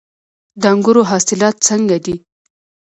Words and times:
د 0.61 0.63
انګورو 0.73 1.01
حاصلات 1.09 1.55
څنګه 1.67 1.97
دي؟ 2.05 2.15